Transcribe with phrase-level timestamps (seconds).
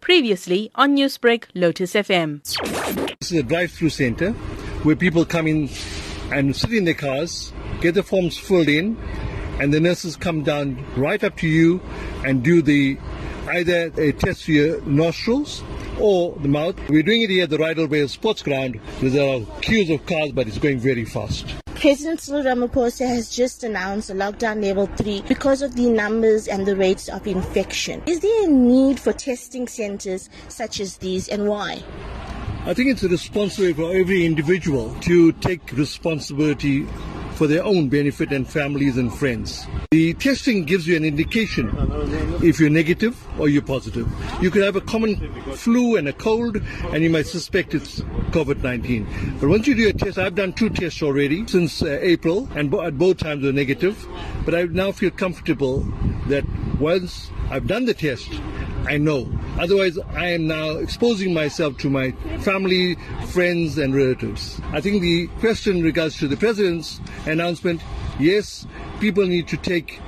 [0.00, 2.42] Previously on Newsbreak, Lotus FM.
[3.20, 4.32] This is a drive-through center
[4.82, 5.68] where people come in
[6.32, 8.96] and sit in their cars, get the forms filled in,
[9.60, 11.80] and the nurses come down right up to you
[12.24, 12.98] and do the
[13.52, 15.62] either a test for your nostrils
[15.98, 16.76] or the mouth.
[16.88, 18.80] We're doing it here at the Rydalvale Sports Ground.
[19.00, 21.46] There are queues of cars, but it's going very fast.
[21.80, 26.66] President Cyril Ramaphosa has just announced a lockdown level 3 because of the numbers and
[26.66, 28.02] the rates of infection.
[28.04, 31.82] Is there a need for testing centers such as these and why?
[32.66, 36.86] I think it's a responsibility for every individual to take responsibility
[37.40, 39.66] for their own benefit and families and friends.
[39.92, 41.70] The testing gives you an indication
[42.42, 44.06] if you're negative or you're positive.
[44.42, 45.16] You could have a common
[45.54, 46.58] flu and a cold,
[46.92, 48.00] and you might suspect it's
[48.32, 49.38] COVID 19.
[49.40, 52.70] But once you do a test, I've done two tests already since uh, April, and
[52.70, 54.06] bo- at both times were negative.
[54.44, 55.80] But I now feel comfortable
[56.26, 56.44] that
[56.78, 58.28] once I've done the test,
[58.86, 59.28] I know.
[59.58, 62.96] Otherwise, I am now exposing myself to my family,
[63.28, 64.60] friends, and relatives.
[64.72, 67.80] I think the question regards to the president's announcement
[68.20, 68.66] yes,
[69.00, 70.00] people need to take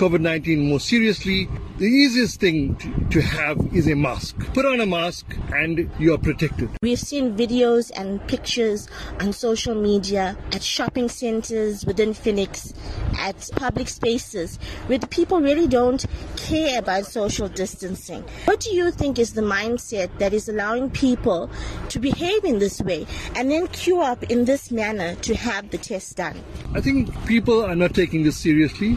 [0.00, 1.46] COVID 19 more seriously.
[1.76, 4.34] The easiest thing to, to have is a mask.
[4.54, 6.70] Put on a mask and you are protected.
[6.80, 8.88] We've seen videos and pictures
[9.20, 12.72] on social media at shopping centers within Phoenix,
[13.18, 16.02] at public spaces, where the people really don't
[16.36, 18.24] care about social distancing.
[18.46, 21.50] What do you think is the mindset that is allowing people
[21.90, 25.78] to behave in this way and then queue up in this manner to have the
[25.78, 26.42] test done?
[26.74, 28.96] I think people are not taking this seriously,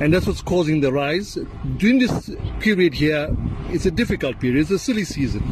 [0.00, 1.38] and that's what's causing the rise.
[1.76, 3.28] During this period here,
[3.68, 5.44] it's a difficult period, it's a silly season.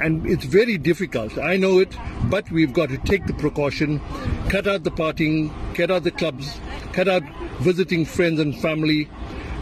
[0.00, 1.36] And it's very difficult.
[1.36, 1.94] I know it,
[2.30, 4.00] but we've got to take the precaution,
[4.48, 6.58] cut out the partying, cut out the clubs,
[6.92, 7.22] cut out
[7.58, 9.10] visiting friends and family,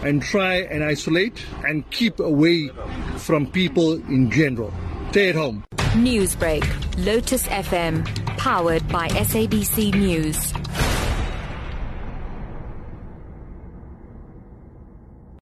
[0.02, 2.70] and try and isolate and keep away
[3.16, 4.72] from people in general.
[5.10, 5.64] Stay at home.
[5.94, 6.64] Newsbreak,
[7.04, 10.52] Lotus FM, powered by SABC News.